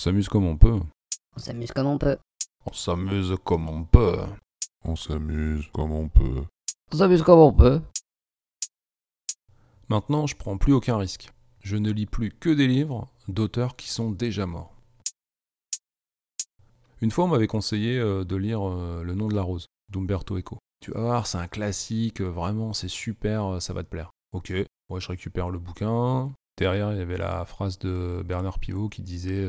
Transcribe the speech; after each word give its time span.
s'amuse 0.00 0.30
comme 0.30 0.46
on 0.46 0.56
peut. 0.56 0.80
On 1.36 1.38
s'amuse 1.38 1.72
comme 1.72 1.86
on 1.86 1.98
peut. 1.98 2.16
On 2.64 2.72
s'amuse 2.72 3.36
comme 3.44 3.68
on 3.68 3.84
peut. 3.84 4.18
On 4.82 4.96
s'amuse 4.96 5.68
comme 5.74 5.92
on 5.92 6.08
peut. 6.08 6.42
On 6.90 6.96
s'amuse 6.96 7.22
comme 7.22 7.38
on 7.38 7.52
peut. 7.52 7.82
Maintenant, 9.90 10.26
je 10.26 10.36
prends 10.36 10.56
plus 10.56 10.72
aucun 10.72 10.96
risque. 10.96 11.30
Je 11.60 11.76
ne 11.76 11.90
lis 11.90 12.06
plus 12.06 12.30
que 12.30 12.48
des 12.48 12.66
livres 12.66 13.08
d'auteurs 13.28 13.76
qui 13.76 13.90
sont 13.90 14.10
déjà 14.10 14.46
morts. 14.46 14.74
Une 17.02 17.10
fois, 17.10 17.24
on 17.24 17.28
m'avait 17.28 17.46
conseillé 17.46 17.98
euh, 17.98 18.24
de 18.24 18.36
lire 18.36 18.66
euh, 18.66 19.02
Le 19.04 19.14
nom 19.14 19.28
de 19.28 19.34
la 19.34 19.42
rose 19.42 19.66
d'Umberto 19.90 20.38
Eco. 20.38 20.58
Tu 20.80 20.92
vas 20.92 21.00
voir, 21.00 21.26
c'est 21.26 21.38
un 21.38 21.48
classique, 21.48 22.22
euh, 22.22 22.30
vraiment, 22.30 22.72
c'est 22.72 22.88
super, 22.88 23.60
ça 23.60 23.74
va 23.74 23.82
te 23.82 23.88
plaire. 23.88 24.10
Ok, 24.32 24.50
moi 24.88 24.98
je 24.98 25.08
récupère 25.08 25.50
le 25.50 25.58
bouquin. 25.58 26.32
Derrière, 26.56 26.92
il 26.92 26.98
y 26.98 27.02
avait 27.02 27.18
la 27.18 27.44
phrase 27.44 27.78
de 27.78 28.22
Bernard 28.24 28.58
Pivot 28.60 28.88
qui 28.88 29.02
disait 29.02 29.46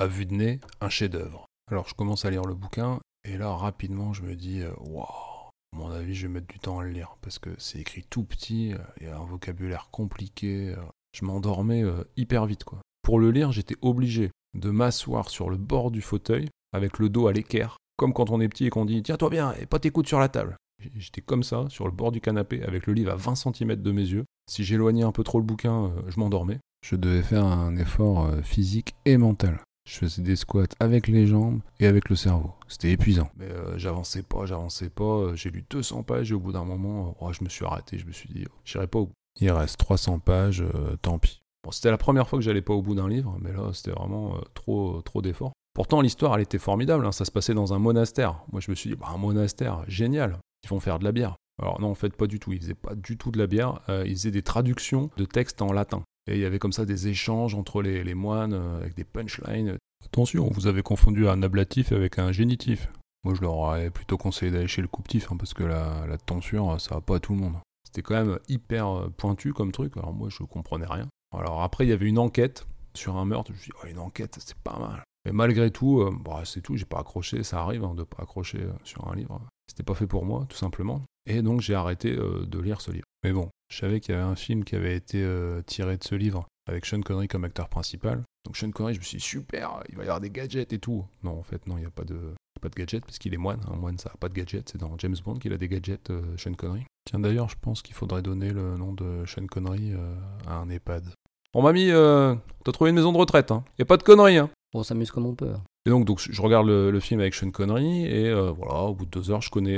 À 0.00 0.06
vue 0.06 0.24
de 0.24 0.32
nez, 0.32 0.60
un 0.80 0.88
chef-d'œuvre. 0.88 1.44
Alors 1.70 1.86
je 1.86 1.92
commence 1.92 2.24
à 2.24 2.30
lire 2.30 2.46
le 2.46 2.54
bouquin, 2.54 3.00
et 3.28 3.36
là, 3.36 3.54
rapidement, 3.54 4.14
je 4.14 4.22
me 4.22 4.34
dis 4.34 4.62
Waouh 4.78 5.04
à 5.04 5.76
mon 5.76 5.90
avis, 5.90 6.14
je 6.14 6.26
vais 6.26 6.32
mettre 6.32 6.46
du 6.46 6.58
temps 6.58 6.78
à 6.78 6.84
le 6.84 6.88
lire 6.88 7.18
parce 7.20 7.38
que 7.38 7.50
c'est 7.58 7.78
écrit 7.80 8.06
tout 8.08 8.24
petit, 8.24 8.72
il 8.98 9.06
y 9.06 9.10
a 9.10 9.18
un 9.18 9.24
vocabulaire 9.26 9.88
compliqué. 9.90 10.74
Je 11.12 11.26
m'endormais 11.26 11.84
hyper 12.16 12.46
vite 12.46 12.64
quoi. 12.64 12.78
Pour 13.02 13.20
le 13.20 13.30
lire, 13.30 13.52
j'étais 13.52 13.76
obligé 13.82 14.30
de 14.54 14.70
m'asseoir 14.70 15.28
sur 15.28 15.50
le 15.50 15.58
bord 15.58 15.90
du 15.90 16.00
fauteuil 16.00 16.48
avec 16.72 16.98
le 16.98 17.10
dos 17.10 17.26
à 17.26 17.34
l'équerre, 17.34 17.76
comme 17.98 18.14
quand 18.14 18.30
on 18.30 18.40
est 18.40 18.48
petit 18.48 18.64
et 18.64 18.70
qu'on 18.70 18.86
dit 18.86 19.02
Tiens-toi 19.02 19.28
bien 19.28 19.52
et 19.60 19.66
pas 19.66 19.80
tes 19.80 19.90
coudes 19.90 20.08
sur 20.08 20.18
la 20.18 20.30
table. 20.30 20.56
J'étais 20.96 21.20
comme 21.20 21.42
ça, 21.42 21.66
sur 21.68 21.84
le 21.84 21.92
bord 21.92 22.10
du 22.10 22.22
canapé, 22.22 22.62
avec 22.62 22.86
le 22.86 22.94
livre 22.94 23.12
à 23.12 23.16
20 23.16 23.34
cm 23.34 23.76
de 23.76 23.92
mes 23.92 24.08
yeux. 24.08 24.24
Si 24.50 24.64
j'éloignais 24.64 25.02
un 25.02 25.12
peu 25.12 25.24
trop 25.24 25.38
le 25.38 25.44
bouquin, 25.44 25.92
je 26.08 26.18
m'endormais. 26.18 26.58
Je 26.82 26.96
devais 26.96 27.22
faire 27.22 27.44
un 27.44 27.76
effort 27.76 28.30
physique 28.42 28.94
et 29.04 29.18
mental. 29.18 29.60
Je 29.90 29.98
faisais 29.98 30.22
des 30.22 30.36
squats 30.36 30.68
avec 30.78 31.08
les 31.08 31.26
jambes 31.26 31.62
et 31.80 31.86
avec 31.88 32.10
le 32.10 32.14
cerveau. 32.14 32.52
C'était 32.68 32.92
épuisant. 32.92 33.28
Mais 33.36 33.46
euh, 33.46 33.76
j'avançais 33.76 34.22
pas, 34.22 34.46
j'avançais 34.46 34.88
pas. 34.88 35.34
J'ai 35.34 35.50
lu 35.50 35.64
200 35.68 36.04
pages 36.04 36.30
et 36.30 36.34
au 36.34 36.38
bout 36.38 36.52
d'un 36.52 36.64
moment, 36.64 37.16
oh, 37.20 37.32
je 37.32 37.42
me 37.42 37.48
suis 37.48 37.64
arrêté. 37.64 37.98
Je 37.98 38.06
me 38.06 38.12
suis 38.12 38.28
dit, 38.28 38.46
j'irai 38.64 38.86
pas 38.86 39.00
au 39.00 39.06
bout. 39.06 39.12
Il 39.40 39.50
reste 39.50 39.78
300 39.78 40.20
pages, 40.20 40.60
euh, 40.62 40.94
tant 41.02 41.18
pis. 41.18 41.42
C'était 41.72 41.90
la 41.90 41.98
première 41.98 42.28
fois 42.28 42.38
que 42.38 42.44
j'allais 42.44 42.62
pas 42.62 42.72
au 42.72 42.82
bout 42.82 42.94
d'un 42.94 43.08
livre, 43.08 43.36
mais 43.40 43.52
là, 43.52 43.72
c'était 43.72 43.90
vraiment 43.90 44.36
euh, 44.36 44.40
trop, 44.54 45.02
trop 45.02 45.22
d'efforts. 45.22 45.52
Pourtant, 45.74 46.02
l'histoire, 46.02 46.36
elle 46.36 46.42
était 46.42 46.58
formidable. 46.58 47.04
Hein. 47.04 47.12
Ça 47.12 47.24
se 47.24 47.32
passait 47.32 47.54
dans 47.54 47.74
un 47.74 47.80
monastère. 47.80 48.44
Moi, 48.52 48.60
je 48.60 48.70
me 48.70 48.76
suis 48.76 48.90
dit, 48.90 48.96
bah, 48.96 49.08
un 49.12 49.18
monastère, 49.18 49.82
génial. 49.88 50.38
Ils 50.62 50.70
vont 50.70 50.78
faire 50.78 51.00
de 51.00 51.04
la 51.04 51.10
bière. 51.10 51.34
Alors 51.60 51.80
non, 51.80 51.90
en 51.90 51.96
fait, 51.96 52.16
pas 52.16 52.28
du 52.28 52.38
tout. 52.38 52.52
Ils 52.52 52.60
faisaient 52.60 52.74
pas 52.74 52.94
du 52.94 53.16
tout 53.16 53.32
de 53.32 53.38
la 53.38 53.48
bière. 53.48 53.80
ils 54.06 54.14
faisaient 54.14 54.30
des 54.30 54.42
traductions 54.42 55.10
de 55.16 55.24
textes 55.24 55.60
en 55.62 55.72
latin. 55.72 56.04
Et 56.30 56.34
il 56.34 56.40
y 56.40 56.44
avait 56.44 56.60
comme 56.60 56.72
ça 56.72 56.86
des 56.86 57.08
échanges 57.08 57.54
entre 57.54 57.82
les, 57.82 58.14
moines 58.14 58.54
avec 58.54 58.94
des 58.94 59.04
punchlines. 59.04 59.76
Attention, 60.04 60.48
vous 60.52 60.68
avez 60.68 60.82
confondu 60.82 61.28
un 61.28 61.42
ablatif 61.42 61.92
avec 61.92 62.18
un 62.18 62.30
génitif. 62.30 62.88
Moi, 63.24 63.34
je 63.34 63.42
leur 63.42 63.54
aurais 63.54 63.90
plutôt 63.90 64.16
conseillé 64.16 64.50
d'aller 64.50 64.68
chez 64.68 64.80
le 64.80 64.88
couptif, 64.88 65.30
hein, 65.30 65.36
parce 65.36 65.52
que 65.52 65.64
la, 65.64 66.06
la 66.08 66.16
tonsure, 66.16 66.80
ça 66.80 66.94
va 66.94 67.00
pas 67.00 67.16
à 67.16 67.20
tout 67.20 67.34
le 67.34 67.40
monde. 67.40 67.56
C'était 67.84 68.02
quand 68.02 68.14
même 68.14 68.38
hyper 68.48 68.86
euh, 68.86 69.08
pointu 69.08 69.52
comme 69.52 69.72
truc, 69.72 69.96
alors 69.96 70.12
moi, 70.12 70.28
je 70.30 70.44
comprenais 70.44 70.86
rien. 70.86 71.08
Alors 71.36 71.62
après, 71.62 71.84
il 71.84 71.90
y 71.90 71.92
avait 71.92 72.06
une 72.06 72.18
enquête 72.18 72.66
sur 72.94 73.16
un 73.16 73.24
meurtre. 73.24 73.50
Je 73.50 73.56
me 73.56 73.60
suis 73.60 73.70
dit, 73.72 73.78
oh, 73.82 73.86
une 73.88 73.98
enquête, 73.98 74.36
c'est 74.38 74.56
pas 74.58 74.78
mal. 74.78 75.02
Mais 75.24 75.32
malgré 75.32 75.72
tout, 75.72 76.00
euh, 76.00 76.16
bah, 76.24 76.42
c'est 76.44 76.60
tout, 76.60 76.76
j'ai 76.76 76.84
pas 76.84 77.00
accroché, 77.00 77.42
ça 77.42 77.60
arrive 77.60 77.84
hein, 77.84 77.94
de 77.94 78.04
pas 78.04 78.22
accrocher 78.22 78.62
euh, 78.62 78.72
sur 78.84 79.08
un 79.08 79.16
livre. 79.16 79.40
C'était 79.66 79.82
pas 79.82 79.94
fait 79.94 80.06
pour 80.06 80.24
moi, 80.24 80.46
tout 80.48 80.56
simplement. 80.56 81.02
Et 81.26 81.42
donc 81.42 81.60
j'ai 81.60 81.74
arrêté 81.74 82.16
de 82.16 82.58
lire 82.58 82.80
ce 82.80 82.90
livre. 82.90 83.06
Mais 83.22 83.32
bon, 83.32 83.50
je 83.68 83.78
savais 83.78 84.00
qu'il 84.00 84.14
y 84.14 84.18
avait 84.18 84.26
un 84.26 84.36
film 84.36 84.64
qui 84.64 84.74
avait 84.74 84.96
été 84.96 85.26
tiré 85.66 85.96
de 85.96 86.04
ce 86.04 86.14
livre 86.14 86.46
avec 86.66 86.86
Sean 86.86 87.00
Connery 87.02 87.28
comme 87.28 87.44
acteur 87.44 87.68
principal. 87.68 88.22
Donc 88.44 88.56
Sean 88.56 88.70
Connery, 88.70 88.94
je 88.94 89.00
me 89.00 89.04
suis 89.04 89.18
dit, 89.18 89.24
super, 89.24 89.82
il 89.88 89.96
va 89.96 90.02
y 90.02 90.06
avoir 90.06 90.20
des 90.20 90.30
gadgets 90.30 90.72
et 90.72 90.78
tout. 90.78 91.04
Non, 91.22 91.38
en 91.38 91.42
fait, 91.42 91.66
non, 91.66 91.76
il 91.76 91.80
n'y 91.80 91.86
a 91.86 91.90
pas 91.90 92.04
de, 92.04 92.18
pas 92.60 92.68
de 92.68 92.74
gadgets 92.74 93.04
parce 93.04 93.18
qu'il 93.18 93.34
est 93.34 93.38
moine. 93.38 93.60
Un 93.70 93.76
moine, 93.76 93.98
ça 93.98 94.10
n'a 94.10 94.16
pas 94.18 94.28
de 94.28 94.34
gadgets. 94.34 94.68
C'est 94.70 94.78
dans 94.78 94.96
James 94.98 95.16
Bond 95.24 95.34
qu'il 95.34 95.52
a 95.52 95.58
des 95.58 95.68
gadgets, 95.68 96.10
euh, 96.10 96.36
Sean 96.36 96.54
Connery. 96.54 96.84
Tiens, 97.04 97.18
d'ailleurs, 97.18 97.48
je 97.48 97.56
pense 97.60 97.82
qu'il 97.82 97.94
faudrait 97.94 98.22
donner 98.22 98.52
le 98.52 98.76
nom 98.76 98.92
de 98.92 99.24
Sean 99.26 99.46
Connery 99.46 99.92
euh, 99.92 100.14
à 100.46 100.56
un 100.56 100.70
EHPAD. 100.70 101.04
Bon, 101.52 101.62
mamie, 101.62 101.90
euh, 101.90 102.34
t'as 102.64 102.72
trouvé 102.72 102.90
une 102.90 102.96
maison 102.96 103.12
de 103.12 103.18
retraite, 103.18 103.50
hein. 103.50 103.64
Y 103.78 103.82
a 103.82 103.86
pas 103.86 103.96
de 103.96 104.04
conneries, 104.04 104.38
hein. 104.38 104.50
On 104.72 104.84
s'amuse 104.84 105.10
comme 105.10 105.26
on 105.26 105.34
peut. 105.34 105.52
Et 105.84 105.90
donc, 105.90 106.04
donc 106.04 106.20
je 106.20 106.40
regarde 106.40 106.68
le, 106.68 107.00
film 107.00 107.18
avec 107.18 107.34
Sean 107.34 107.50
Connery 107.50 108.04
et 108.04 108.32
voilà, 108.32 108.82
au 108.82 108.94
bout 108.94 109.04
de 109.04 109.10
deux 109.10 109.32
heures, 109.32 109.40
je 109.40 109.50
connais 109.50 109.76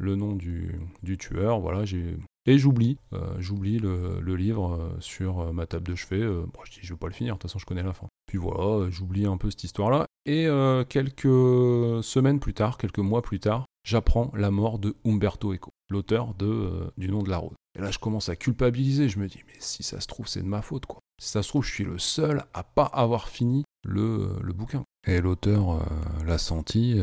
le 0.00 0.16
nom 0.16 0.34
du, 0.34 0.80
tueur. 1.18 1.60
Voilà, 1.60 1.84
j'ai 1.84 2.16
et 2.46 2.58
j'oublie, 2.58 2.96
euh, 3.12 3.34
j'oublie 3.38 3.78
le, 3.78 4.34
livre 4.34 4.74
euh, 4.74 4.96
sur 5.00 5.40
euh, 5.40 5.52
ma 5.52 5.66
table 5.66 5.86
de 5.86 5.94
chevet. 5.94 6.20
je 6.20 6.72
dis, 6.72 6.78
je 6.82 6.94
vais 6.94 6.98
pas 6.98 7.06
le 7.06 7.12
finir, 7.12 7.34
de 7.34 7.38
toute 7.38 7.50
façon, 7.50 7.58
je 7.58 7.66
connais 7.66 7.82
la 7.82 7.92
fin. 7.92 8.06
Puis 8.26 8.38
voilà, 8.38 8.88
j'oublie 8.90 9.26
un 9.26 9.36
peu 9.36 9.50
cette 9.50 9.64
histoire-là. 9.64 10.06
Et 10.26 10.46
quelques 10.88 12.04
semaines 12.04 12.40
plus 12.40 12.54
tard, 12.54 12.78
quelques 12.78 12.98
mois 12.98 13.22
plus 13.22 13.40
tard, 13.40 13.66
j'apprends 13.84 14.30
la 14.34 14.50
mort 14.50 14.78
de 14.78 14.94
Umberto 15.04 15.52
Eco, 15.52 15.70
l'auteur 15.88 16.34
de 16.34 16.92
Du 16.96 17.08
nom 17.08 17.22
de 17.22 17.30
la 17.30 17.38
rose. 17.38 17.56
Et 17.78 17.82
là, 17.82 17.90
je 17.90 17.98
commence 17.98 18.28
à 18.28 18.36
culpabiliser. 18.36 19.08
Je 19.08 19.18
me 19.18 19.26
dis, 19.26 19.40
mais 19.46 19.54
si 19.58 19.82
ça 19.82 20.00
se 20.00 20.06
trouve, 20.06 20.28
c'est 20.28 20.42
de 20.42 20.46
ma 20.46 20.62
faute, 20.62 20.86
quoi. 20.86 21.00
Si 21.20 21.30
ça 21.30 21.42
se 21.42 21.48
trouve, 21.48 21.64
je 21.64 21.72
suis 21.72 21.84
le 21.84 21.98
seul 21.98 22.44
à 22.54 22.62
pas 22.62 22.84
avoir 22.84 23.28
fini 23.28 23.64
le 23.84 24.52
bouquin. 24.52 24.84
Et 25.06 25.20
l'auteur 25.20 25.84
l'a 26.26 26.36
senti, 26.38 27.00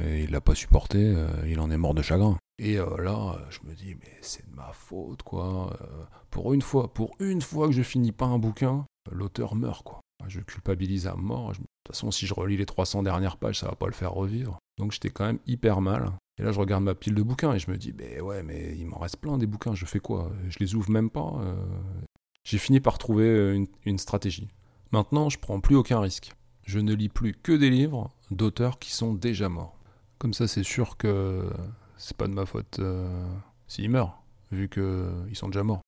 et 0.00 0.24
il 0.24 0.30
l'a 0.30 0.40
pas 0.40 0.54
supporté, 0.54 1.14
il 1.46 1.60
en 1.60 1.70
est 1.70 1.78
mort 1.78 1.94
de 1.94 2.02
chagrin. 2.02 2.36
Et 2.62 2.78
euh, 2.78 2.96
là, 2.98 3.38
je 3.50 3.58
me 3.68 3.74
dis, 3.74 3.96
mais 3.96 4.18
c'est 4.20 4.48
de 4.48 4.54
ma 4.54 4.72
faute, 4.72 5.24
quoi. 5.24 5.76
Euh, 5.80 6.04
pour 6.30 6.52
une 6.54 6.62
fois, 6.62 6.92
pour 6.92 7.16
une 7.18 7.42
fois 7.42 7.66
que 7.66 7.72
je 7.72 7.82
finis 7.82 8.12
pas 8.12 8.26
un 8.26 8.38
bouquin, 8.38 8.86
l'auteur 9.10 9.56
meurt, 9.56 9.82
quoi. 9.82 10.00
Je 10.28 10.38
culpabilise 10.40 11.08
à 11.08 11.16
mort. 11.16 11.50
De 11.50 11.56
toute 11.56 11.66
façon, 11.88 12.12
si 12.12 12.24
je 12.24 12.34
relis 12.34 12.56
les 12.56 12.66
300 12.66 13.02
dernières 13.02 13.36
pages, 13.36 13.58
ça 13.58 13.66
va 13.66 13.74
pas 13.74 13.86
le 13.86 13.92
faire 13.92 14.12
revivre. 14.12 14.58
Donc 14.78 14.92
j'étais 14.92 15.10
quand 15.10 15.24
même 15.24 15.40
hyper 15.44 15.80
mal. 15.80 16.12
Et 16.38 16.44
là, 16.44 16.52
je 16.52 16.60
regarde 16.60 16.84
ma 16.84 16.94
pile 16.94 17.16
de 17.16 17.22
bouquins 17.22 17.52
et 17.52 17.58
je 17.58 17.68
me 17.68 17.76
dis, 17.76 17.90
ben 17.90 18.20
ouais, 18.20 18.44
mais 18.44 18.76
il 18.78 18.86
m'en 18.86 18.98
reste 18.98 19.16
plein 19.16 19.36
des 19.38 19.48
bouquins. 19.48 19.74
Je 19.74 19.84
fais 19.84 19.98
quoi? 19.98 20.30
Je 20.48 20.58
les 20.60 20.76
ouvre 20.76 20.90
même 20.90 21.10
pas. 21.10 21.34
Euh. 21.40 21.54
J'ai 22.44 22.58
fini 22.58 22.78
par 22.78 22.98
trouver 22.98 23.56
une, 23.56 23.66
une 23.84 23.98
stratégie. 23.98 24.48
Maintenant, 24.92 25.28
je 25.28 25.38
prends 25.40 25.58
plus 25.58 25.74
aucun 25.74 25.98
risque. 25.98 26.32
Je 26.72 26.78
ne 26.78 26.94
lis 26.94 27.10
plus 27.10 27.34
que 27.34 27.52
des 27.52 27.68
livres 27.68 28.10
d'auteurs 28.30 28.78
qui 28.78 28.92
sont 28.92 29.12
déjà 29.12 29.50
morts. 29.50 29.76
Comme 30.18 30.32
ça, 30.32 30.48
c'est 30.48 30.62
sûr 30.62 30.96
que 30.96 31.46
c'est 31.98 32.16
pas 32.16 32.26
de 32.26 32.32
ma 32.32 32.46
faute 32.46 32.78
euh, 32.78 33.26
s'ils 33.68 33.90
meurent, 33.90 34.22
vu 34.52 34.70
qu'ils 34.70 35.34
sont 35.36 35.48
déjà 35.48 35.64
morts. 35.64 35.82